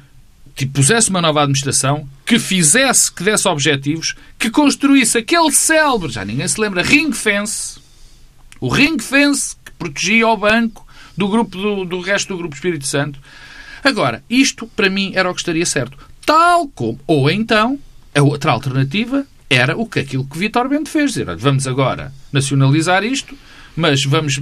[0.57, 6.25] tipo, pusesse uma nova administração, que fizesse, que desse objetivos, que construísse aquele célebre, já
[6.25, 7.79] ninguém se lembra, ring fence,
[8.61, 10.87] o ring fence que protegia o banco
[11.17, 13.21] do grupo do, do resto do grupo Espírito Santo,
[13.83, 15.99] Agora, isto para mim era o que estaria certo.
[16.25, 17.01] Tal como.
[17.07, 17.79] Ou então,
[18.15, 21.11] a outra alternativa era o que aquilo que Vitor Bento fez.
[21.11, 23.37] Dizer, olha, vamos agora nacionalizar isto,
[23.77, 24.41] mas vamos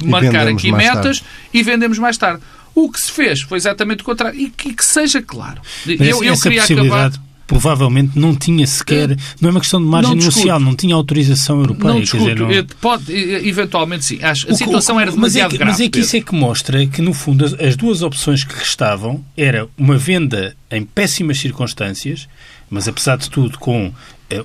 [0.00, 1.24] e marcar aqui metas tarde.
[1.52, 2.42] e vendemos mais tarde.
[2.74, 4.38] O que se fez foi exatamente o contrário.
[4.38, 5.62] E que, que seja claro.
[5.86, 7.12] Mas eu, eu queria acabar
[7.54, 9.16] provavelmente não tinha sequer, é.
[9.40, 11.94] não é uma questão de margem negocial, não tinha autorização europeia.
[11.94, 12.66] Não discuto, dizer, não...
[12.80, 14.18] pode, eventualmente sim.
[14.20, 15.70] Acho, a situação era demasiado mas é que, grave.
[15.70, 18.58] Mas é que isso é que mostra que, no fundo, as, as duas opções que
[18.58, 22.28] restavam era uma venda em péssimas circunstâncias,
[22.68, 23.94] mas apesar de tudo com uh,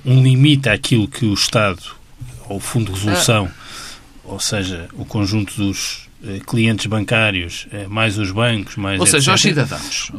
[0.05, 1.81] um limite àquilo que o Estado,
[2.47, 4.19] ou o Fundo de Resolução, ah.
[4.25, 6.07] ou seja, o conjunto dos
[6.45, 8.99] clientes bancários, mais os bancos, mais...
[8.99, 10.11] Ou seja, os cidadãos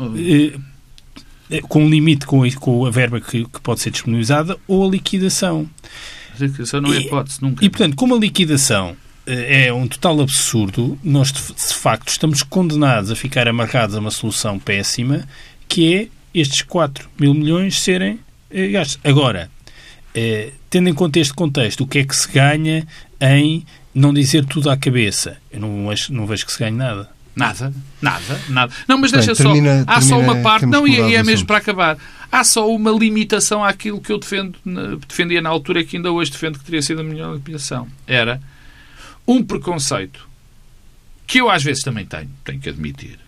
[1.68, 5.68] com um limite com, com a verba que, que, pode ser disponibilizada, ou a liquidação.
[6.38, 7.64] A liquidação não é hipótese, nunca.
[7.64, 13.10] E, portanto, como a liquidação é um total absurdo, nós de, de facto estamos condenados
[13.10, 15.26] a ficar amarrados a uma solução péssima,
[15.68, 18.18] que é estes 4 mil milhões serem
[18.50, 18.98] eh, gastos.
[19.04, 19.50] Agora,
[20.14, 22.86] eh, tendo em conta este contexto, o que é que se ganha
[23.20, 25.36] em não dizer tudo à cabeça?
[25.50, 27.08] Eu não, não vejo que se ganhe nada.
[27.34, 28.72] Nada, nada, nada.
[28.88, 29.84] Não, mas deixa Bem, termina, só.
[29.86, 30.66] Há só uma parte.
[30.66, 31.96] Não, e, e é mesmo para acabar.
[32.30, 34.56] Há só uma limitação àquilo que eu defendo,
[35.08, 37.88] defendia na altura que ainda hoje defendo que teria sido a melhor limitação.
[38.06, 38.40] Era
[39.26, 40.28] um preconceito
[41.26, 43.18] que eu às vezes também tenho, tenho que admitir,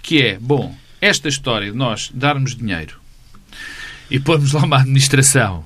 [0.00, 3.00] que é, bom, esta história de nós darmos dinheiro
[4.10, 5.64] e pormos lá uma administração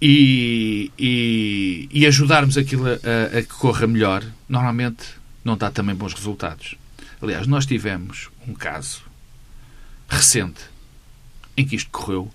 [0.00, 5.04] e, e, e ajudarmos aquilo a, a, que corra melhor, normalmente
[5.42, 6.74] não dá também bons resultados.
[7.20, 9.02] Aliás, nós tivemos um caso
[10.08, 10.60] recente
[11.56, 12.30] em que isto correu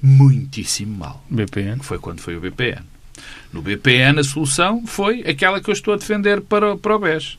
[0.00, 1.24] muitíssimo mal.
[1.28, 1.82] BPN.
[1.82, 2.82] Foi quando foi o BPN.
[3.52, 7.38] No BPN a solução foi aquela que eu estou a defender para, para o BES.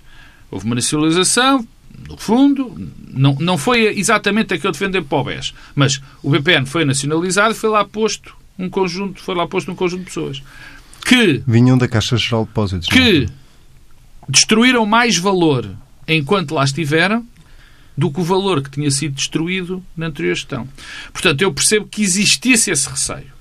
[0.49, 1.67] Houve uma nacionalização,
[2.07, 2.73] no fundo,
[3.09, 6.85] não, não foi exatamente a que eu defender para o BES, mas o BPN foi
[6.85, 10.41] nacionalizado e foi lá posto um conjunto, foi lá posto um conjunto de pessoas
[11.05, 12.89] que vinham da Caixa Geral de Depósitos.
[12.89, 13.27] Que
[14.27, 15.69] destruíram mais valor
[16.08, 17.26] enquanto lá estiveram
[17.98, 20.68] do que o valor que tinha sido destruído na anterior gestão.
[21.13, 23.34] Portanto, eu percebo que existisse esse receio.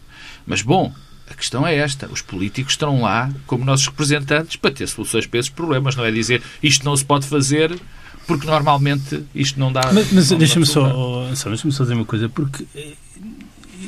[0.47, 0.95] Mas, bom,
[1.29, 2.07] a questão é esta.
[2.11, 5.97] Os políticos estão lá como nossos representantes para ter soluções para esses problemas.
[5.97, 7.77] Não é dizer isto não se pode fazer
[8.27, 9.93] porque normalmente isto não dá.
[9.93, 12.93] Mas, mas deixa-me só, deixa só dizer uma coisa, porque eh,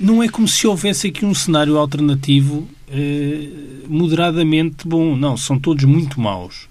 [0.00, 3.48] não é como se houvesse aqui um cenário alternativo eh,
[3.88, 5.16] moderadamente bom.
[5.16, 6.65] Não, são todos muito maus.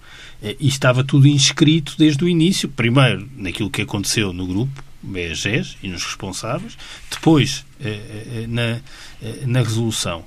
[0.46, 5.78] Eh, e estava tudo inscrito desde o início, primeiro naquilo que aconteceu no grupo, BEGES
[5.82, 6.78] e nos responsáveis,
[7.10, 8.80] depois eh, na,
[9.46, 10.24] na resolução.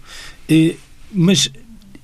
[1.13, 1.51] Mas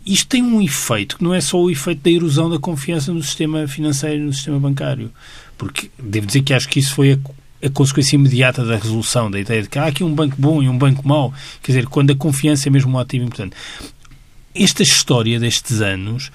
[0.06, 3.22] isto tem um efeito que não é só o efeito da erosão da confiança no
[3.22, 5.10] sistema financeiro e no sistema bancário.
[5.56, 9.40] Porque devo dizer que acho que isso foi a, a, consequência imediata da resolução, da
[9.40, 11.32] ideia de que há aqui um banco bom e um banco mau.
[11.62, 13.56] Quer dizer, quando a confiança é mesmo um ativo importante.
[14.54, 16.30] Esta história destes anos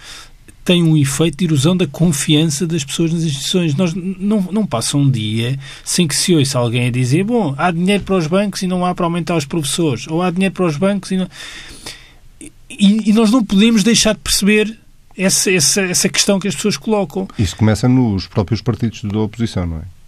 [0.69, 3.73] tem um efeito de erosão da confiança das pessoas nas instituições.
[3.73, 7.71] Nós não, não passa um dia sem que se ouça alguém a dizer bom, há
[7.71, 10.07] dinheiro para os bancos e não há para aumentar os professores.
[10.07, 11.27] Ou há dinheiro para os bancos e não...
[12.69, 14.77] E, e nós não podemos deixar de perceber
[15.17, 17.27] essa, essa, essa questão que as pessoas colocam.
[17.39, 19.98] Isso começa nos próprios partidos da oposição, não é?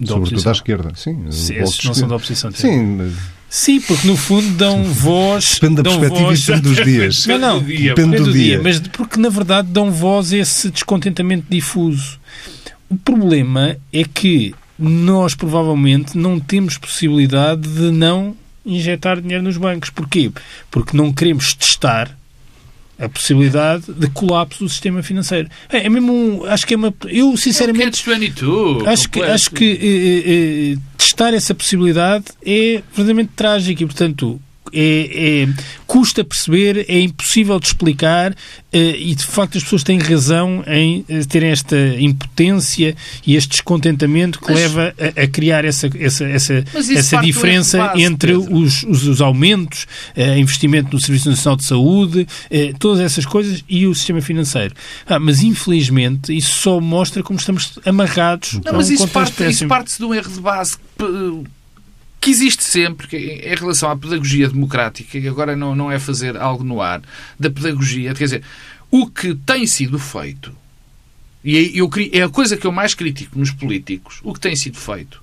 [0.00, 0.50] Da Sobretudo oposição.
[0.50, 1.24] à esquerda, sim.
[1.30, 2.52] Sim, esses não são da oposição.
[2.52, 3.12] Sim.
[3.50, 5.54] Sim, porque no fundo dão voz.
[5.54, 6.40] Depende da perspectiva voz...
[6.40, 7.26] e depende dos dias.
[7.26, 8.42] Não, não, depende, depende do, do dia.
[8.42, 8.60] dia.
[8.62, 12.18] Mas porque na verdade dão voz a esse descontentamento difuso.
[12.90, 19.90] O problema é que nós provavelmente não temos possibilidade de não injetar dinheiro nos bancos.
[19.90, 20.30] Porquê?
[20.70, 22.17] Porque não queremos testar
[22.98, 25.48] a possibilidade de colapso do sistema financeiro.
[25.70, 27.84] É, é mesmo um, acho que é uma eu sinceramente
[28.86, 34.40] acho que acho que eh, eh, testar essa possibilidade é verdadeiramente trágico e portanto
[34.72, 35.48] é, é,
[35.86, 38.34] custa perceber, é impossível de explicar
[38.72, 42.94] eh, e de facto as pessoas têm razão em eh, terem esta impotência
[43.26, 48.02] e este descontentamento que mas, leva a, a, criar essa, essa, essa, essa diferença base,
[48.02, 52.26] entre os, os, os, aumentos, uh, investimento no Serviço Nacional de Saúde,
[52.78, 54.74] todas essas coisas e o sistema financeiro.
[55.06, 58.60] Ah, mas infelizmente isso só mostra como estamos amarrados.
[58.64, 60.76] Não, mas isso parte-se parte de um erro de base
[62.20, 66.36] que existe sempre que, em relação à pedagogia democrática, e agora não, não é fazer
[66.36, 67.00] algo no ar,
[67.38, 68.42] da pedagogia, quer dizer,
[68.90, 70.52] o que tem sido feito,
[71.44, 74.76] e eu, é a coisa que eu mais critico nos políticos, o que tem sido
[74.76, 75.22] feito,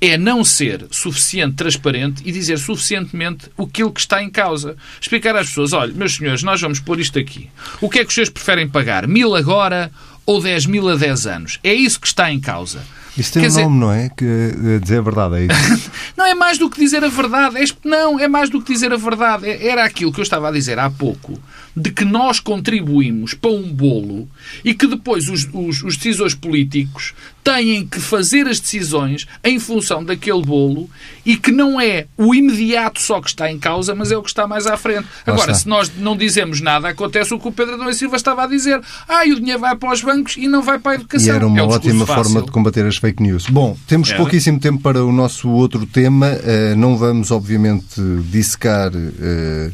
[0.00, 4.76] é não ser suficiente transparente e dizer suficientemente aquilo que está em causa.
[5.00, 7.48] Explicar às pessoas, olha, meus senhores, nós vamos pôr isto aqui.
[7.80, 9.06] O que é que os senhores preferem pagar?
[9.06, 9.92] Mil agora
[10.26, 11.60] ou dez mil a dez anos?
[11.62, 12.84] É isso que está em causa.
[13.16, 13.62] Isso tem Quer um dizer...
[13.64, 14.08] nome, não é?
[14.08, 15.90] Que é dizer a verdade, é isso?
[16.16, 17.56] não é mais do que dizer a verdade.
[17.58, 17.64] É...
[17.84, 19.48] Não, é mais do que dizer a verdade.
[19.48, 21.38] É, era aquilo que eu estava a dizer há pouco,
[21.76, 24.28] de que nós contribuímos para um bolo
[24.64, 30.04] e que depois os, os, os decisores políticos têm que fazer as decisões em função
[30.04, 30.88] daquele bolo
[31.24, 34.28] e que não é o imediato só que está em causa, mas é o que
[34.28, 35.06] está mais à frente.
[35.26, 38.44] Agora, se nós não dizemos nada, acontece o que o Pedro Adão e Silva estava
[38.44, 38.80] a dizer.
[39.08, 41.26] Ah, e o dinheiro vai para os bancos e não vai para a educação.
[41.26, 42.24] E era uma é ótima fácil.
[42.24, 43.46] forma de combater as fake news.
[43.46, 44.16] Bom, temos é.
[44.16, 46.28] pouquíssimo tempo para o nosso outro tema.
[46.28, 49.72] Uh, não vamos, obviamente, dissecar uh,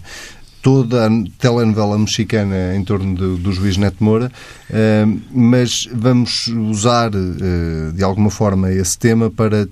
[0.63, 4.31] toda a telenovela mexicana em torno do, do juiz Neto Moura,
[4.71, 7.11] uh, mas vamos usar,
[7.95, 9.69] de alguma forma, esse tema para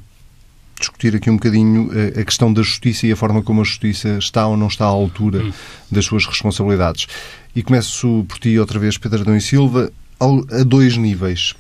[0.79, 4.47] discutir aqui um bocadinho a questão da justiça e a forma como a justiça está
[4.47, 5.53] ou não está à altura hum.
[5.91, 7.07] das suas responsabilidades.
[7.55, 11.55] E começo por ti outra vez, Pedro Adão e Silva, a dois níveis.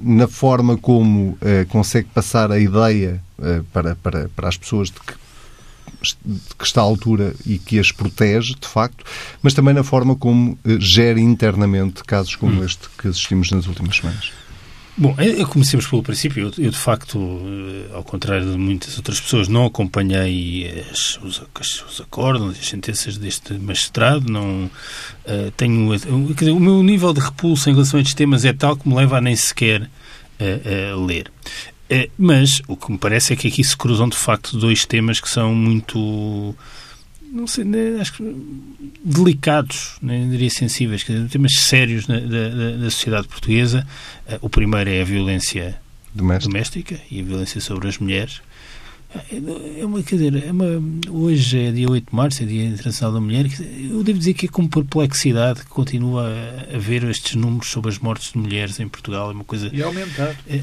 [0.00, 1.36] Na forma como
[1.68, 3.22] consegue passar a ideia
[3.70, 5.12] para, para, para as pessoas de que
[6.58, 9.04] que está à altura e que as protege, de facto,
[9.42, 12.64] mas também na forma como eh, gera internamente casos como hum.
[12.64, 14.32] este que assistimos nas últimas semanas.
[14.96, 16.52] Bom, eu comecemos pelo princípio.
[16.56, 21.42] Eu, eu, de facto, eh, ao contrário de muitas outras pessoas, não acompanhei as, os,
[21.60, 24.30] os acordos, as sentenças deste magistrado.
[24.30, 28.52] Não uh, tenho, dizer, o meu nível de repulsa em relação a estes temas é
[28.52, 29.90] tal que me leva a nem sequer
[31.06, 31.30] ler.
[31.94, 35.20] É, mas o que me parece é que aqui se cruzam de facto dois temas
[35.20, 36.52] que são muito
[37.30, 38.36] não sei, né, acho que
[39.04, 43.86] delicados, nem né, diria sensíveis, dizer, temas sérios da, da, da, sociedade portuguesa.
[44.26, 45.80] Eh, o primeiro é a violência
[46.12, 46.52] doméstica.
[46.52, 48.40] doméstica e a violência sobre as mulheres.
[49.78, 50.66] É uma, quer dizer, é uma,
[51.08, 53.46] hoje é dia 8 de março, é Dia Internacional da Mulher.
[53.60, 57.90] Eu devo dizer que é com perplexidade que continua a, a ver estes números sobre
[57.90, 59.30] as mortes de mulheres em Portugal.
[59.30, 59.70] É uma coisa.
[59.72, 60.36] E aumentar.
[60.48, 60.62] É,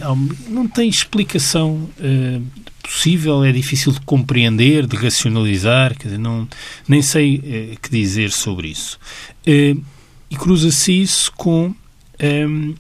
[0.50, 2.44] não tem explicação uh,
[2.84, 5.98] possível, é difícil de compreender, de racionalizar.
[5.98, 6.48] Quer dizer, não,
[6.88, 9.00] nem sei uh, eh, que dizer sobre isso.
[9.48, 9.82] Uh,
[10.30, 11.74] e cruza-se isso com
[12.22, 12.76] um,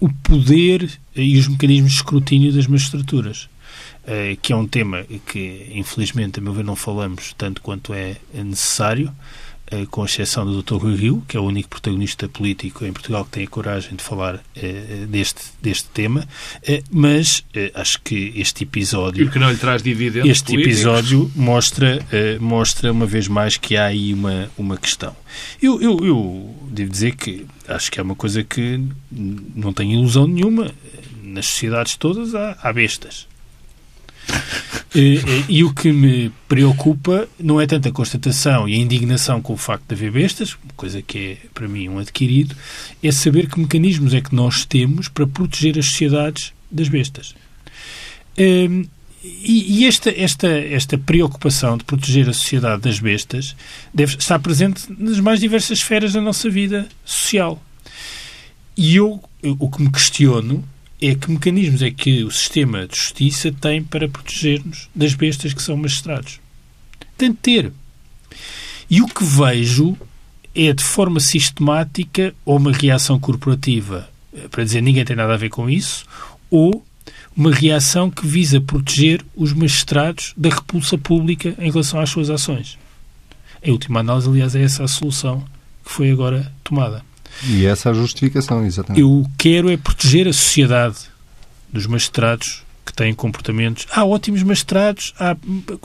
[0.00, 3.48] o poder e os mecanismos de escrutínio das magistraturas.
[4.04, 8.16] Eh, que é um tema que, infelizmente, a meu ver, não falamos tanto quanto é
[8.34, 9.12] necessário,
[9.70, 10.74] eh, com exceção do Dr.
[10.74, 14.02] Rui Rio, que é o único protagonista político em Portugal que tem a coragem de
[14.02, 16.26] falar eh, deste, deste tema,
[16.90, 19.24] mas acho que este episódio...
[19.24, 20.78] E que não lhe traz dividendos Este políticos.
[20.78, 22.04] episódio mostra,
[22.40, 25.14] mostra, uma vez mais, que há aí uma, uma questão.
[25.62, 28.80] Eu, eu, eu devo dizer que acho que é uma coisa que
[29.12, 30.72] não tem ilusão nenhuma.
[31.22, 33.31] Nas sociedades todas há, há bestas
[34.94, 39.54] e, e, o que me preocupa não é tanto a constatação e a indignação com
[39.54, 42.54] o facto de haver bestas, coisa que é para mim um adquirido,
[43.02, 47.34] é saber que mecanismos é que nós temos para proteger as sociedades das bestas.
[48.38, 48.84] Um,
[49.24, 53.54] e, e esta, esta, esta preocupação de proteger a sociedade das bestas
[53.94, 57.62] deve estar presente nas mais diversas esferas da nossa vida social.
[58.76, 60.64] E eu, eu o que me questiono
[61.02, 65.60] é que mecanismos é que o sistema de justiça tem para proteger-nos das bestas que
[65.60, 66.38] são magistrados.
[67.18, 67.72] Tem de ter.
[68.88, 69.96] E o que vejo
[70.54, 75.36] é, de forma sistemática, ou uma reação corporativa eh, para dizer ninguém tem nada a
[75.36, 76.06] ver com isso,
[76.48, 76.84] ou
[77.36, 82.78] uma reação que visa proteger os magistrados da repulsa pública em relação às suas ações.
[83.62, 85.44] Em última análise, aliás, é essa a solução
[85.84, 87.02] que foi agora tomada.
[87.48, 89.00] E essa é a justificação, exatamente.
[89.00, 90.96] Eu quero é proteger a sociedade
[91.72, 93.86] dos magistrados que têm comportamentos.
[93.90, 95.36] Há ótimos magistrados, há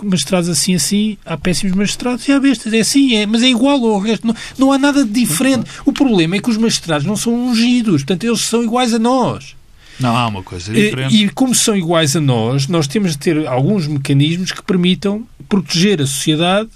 [0.04, 2.74] magistrados assim assim, há péssimos magistrados e há bestas.
[2.74, 4.28] É assim, é, mas é igual ao resto.
[4.28, 5.70] Não, não há nada de diferente.
[5.86, 9.56] O problema é que os magistrados não são ungidos, portanto, eles são iguais a nós.
[10.00, 11.16] Não há uma coisa diferente.
[11.16, 15.26] E, e como são iguais a nós, nós temos de ter alguns mecanismos que permitam
[15.50, 16.70] proteger a sociedade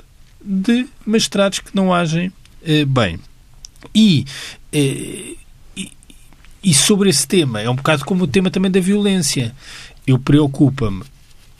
[0.43, 2.31] de magistrados que não agem
[2.65, 3.19] eh, bem.
[3.93, 5.37] E, eh, e,
[6.63, 9.53] e, sobre esse tema, é um bocado como o tema também da violência.
[10.05, 11.03] Eu preocupa-me.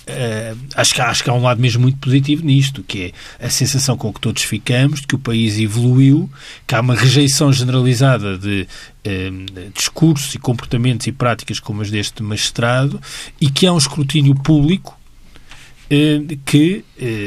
[0.02, 3.50] Uh, acho, que, acho que há um lado mesmo muito positivo nisto, que é a
[3.50, 6.30] sensação com que todos ficamos de que o país evoluiu,
[6.66, 8.68] que há uma rejeição generalizada de
[9.06, 13.00] uh, discursos e comportamentos e práticas como as deste magistrado
[13.40, 15.00] e que há um escrutínio público
[15.86, 16.84] uh, que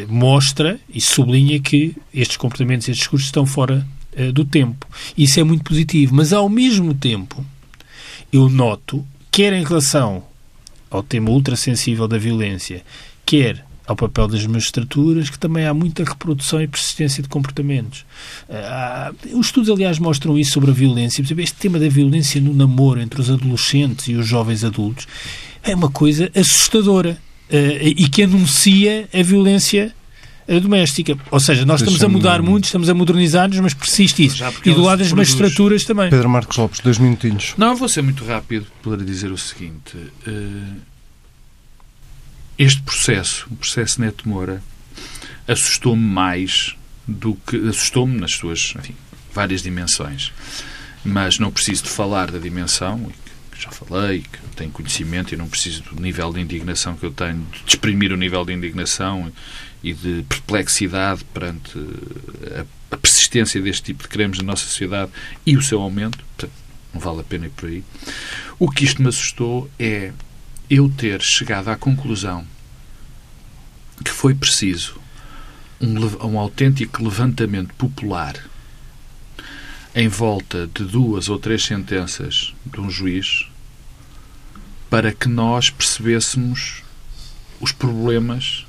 [0.08, 3.86] mostra e sublinha que estes comportamentos e estes discursos estão fora
[4.18, 4.86] uh, do tempo.
[5.16, 7.44] Isso é muito positivo, mas ao mesmo tempo
[8.32, 10.24] eu noto, quer em relação
[10.90, 12.82] ao tema ultrassensível da violência,
[13.24, 18.04] quer ao papel das magistraturas, que também há muita reprodução e persistência de comportamentos.
[18.48, 21.22] Uh, os estudos, aliás, mostram isso sobre a violência.
[21.22, 25.06] Este tema da violência no namoro entre os adolescentes e os jovens adultos
[25.62, 27.18] é uma coisa assustadora
[27.50, 29.94] uh, e que anuncia a violência
[30.60, 31.16] doméstica.
[31.30, 34.44] Ou seja, nós estamos a mudar muito, estamos a modernizar-nos, mas persiste isso.
[34.64, 36.10] E do lado das magistraturas também.
[36.10, 37.54] Pedro Marcos Lopes, dois minutinhos.
[37.56, 39.96] Não, vou ser muito rápido para dizer o seguinte.
[40.26, 40.76] Eh,
[42.58, 44.62] este processo, o processo Neto Moura,
[45.48, 46.76] assustou-me mais
[47.06, 47.56] do que...
[47.68, 48.94] Assustou-me nas suas enfim,
[49.32, 50.32] várias dimensões.
[51.04, 53.10] Mas não preciso de falar da dimensão,
[53.50, 57.12] que já falei, que tenho conhecimento e não preciso do nível de indignação que eu
[57.12, 59.32] tenho, de exprimir o nível de indignação
[59.82, 61.78] e de perplexidade perante
[62.56, 65.10] a, a persistência deste tipo de crimes na nossa sociedade
[65.44, 66.18] e o seu aumento.
[66.18, 66.52] Portanto,
[66.92, 67.84] não vale a pena ir por aí.
[68.58, 70.12] O que isto me assustou é
[70.70, 72.46] eu ter chegado à conclusão
[74.02, 74.96] que foi preciso
[75.80, 78.34] um, um autêntico levantamento popular
[79.94, 83.46] em volta de duas ou três sentenças de um juiz
[84.94, 86.84] para que nós percebêssemos
[87.60, 88.64] os problemas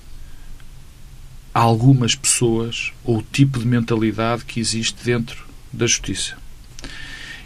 [1.54, 6.36] a algumas pessoas ou o tipo de mentalidade que existe dentro da justiça.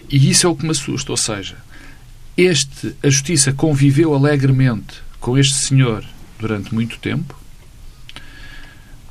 [0.09, 1.57] E isso é o que me assusta, ou seja,
[2.37, 6.05] este, a justiça conviveu alegremente com este senhor
[6.39, 7.37] durante muito tempo.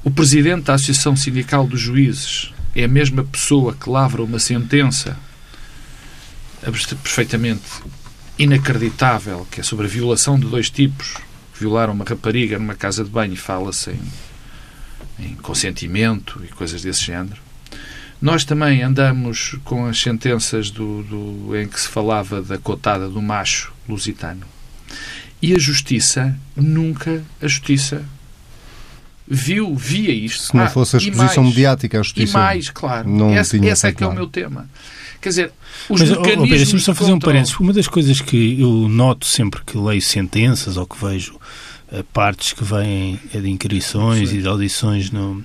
[0.03, 5.15] O presidente da Associação Sindical dos Juízes é a mesma pessoa que lavra uma sentença
[7.03, 7.69] perfeitamente
[8.39, 11.15] inacreditável, que é sobre a violação de dois tipos.
[11.59, 17.05] Violaram uma rapariga numa casa de banho e fala-se em, em consentimento e coisas desse
[17.05, 17.41] género.
[18.21, 23.23] Nós também andamos com as sentenças do, do, em que se falava da cotada do
[23.23, 24.45] macho lusitano.
[25.41, 28.05] E a justiça, nunca a justiça
[29.27, 30.45] viu, via isto.
[30.45, 32.33] Se não ah, fosse a exposição mais, mediática, a justiça.
[32.33, 33.09] E mais, claro.
[33.09, 34.69] Não esse, esse é que é o meu tema.
[35.21, 35.53] Quer dizer,
[35.89, 36.49] os Mas, mecanismos.
[36.49, 37.59] Deixa-me só fazer um parênteses.
[37.59, 41.35] Uma das coisas que eu noto sempre que leio sentenças ou que vejo
[41.93, 44.39] uh, partes que vêm é de inquirições Sim.
[44.39, 45.43] e de audições no,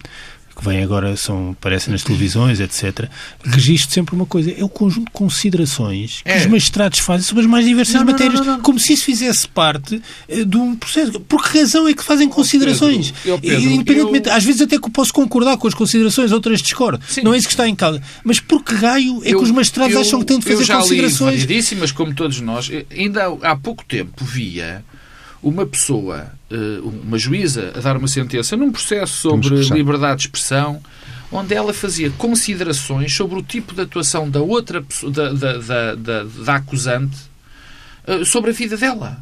[0.56, 3.10] que vêm agora, são, aparecem nas televisões, etc.,
[3.44, 6.38] registro sempre uma coisa: é o conjunto de considerações que é.
[6.38, 9.48] os magistrados fazem sobre as mais diversas não, matérias, não, não, como se isso fizesse
[9.48, 11.20] parte uh, de um processo.
[11.22, 13.12] Por que razão é que fazem considerações?
[13.12, 14.36] Pedro, eu, Pedro, Independentemente, eu...
[14.36, 17.04] às vezes até que posso concordar com as considerações, outras discordo.
[17.08, 17.22] Sim.
[17.22, 18.02] Não é isso que está em causa.
[18.24, 20.78] Mas por que raio é que os magistrados acham que têm de fazer eu já
[20.78, 21.44] considerações?
[21.44, 22.70] Li como todos nós.
[22.92, 24.84] Ainda há pouco tempo via
[25.44, 30.82] uma pessoa, eh, uma juíza, a dar uma sentença num processo sobre liberdade de expressão,
[31.30, 35.96] onde ela fazia considerações sobre o tipo de atuação da outra pessoa, da, da, da,
[35.96, 37.18] da, da acusante,
[38.08, 39.22] eh, sobre a vida dela.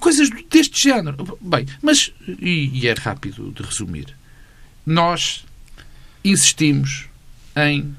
[0.00, 1.38] Coisas deste género.
[1.40, 4.06] Bem, mas, e, e é rápido de resumir,
[4.84, 5.44] nós
[6.24, 7.06] insistimos
[7.56, 7.94] em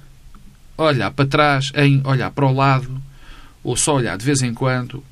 [0.78, 3.02] olhar para trás, em olhar para o lado,
[3.64, 5.04] ou só olhar de vez em quando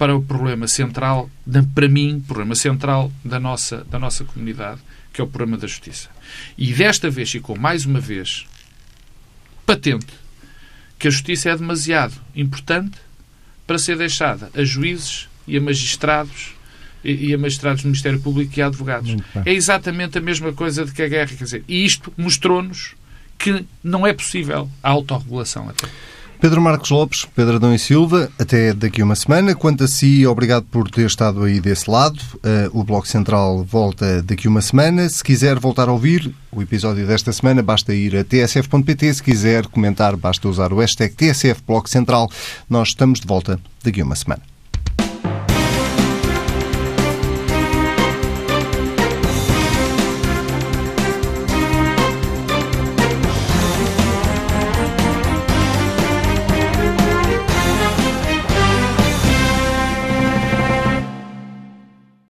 [0.00, 1.28] para o problema central,
[1.74, 4.80] para mim, problema central da nossa, da nossa comunidade,
[5.12, 6.08] que é o problema da justiça.
[6.56, 8.46] E desta vez ficou mais uma vez
[9.66, 10.06] patente
[10.98, 12.96] que a justiça é demasiado importante
[13.66, 16.54] para ser deixada a juízes e a magistrados
[17.04, 19.14] e a magistrados do Ministério Público e a advogados.
[19.44, 21.36] É exatamente a mesma coisa de que a guerra.
[21.36, 22.94] Quer dizer, e isto mostrou-nos
[23.36, 25.86] que não é possível a autorregulação até.
[26.40, 29.54] Pedro Marcos Lopes, Pedro Adão e Silva, até daqui uma semana.
[29.54, 32.18] Quanto a si, obrigado por ter estado aí desse lado.
[32.36, 35.06] Uh, o Bloco Central volta daqui uma semana.
[35.10, 39.14] Se quiser voltar a ouvir o episódio desta semana, basta ir a tsf.pt.
[39.14, 42.30] Se quiser comentar, basta usar o hashtag TSF Bloco Central.
[42.70, 44.42] Nós estamos de volta daqui uma semana.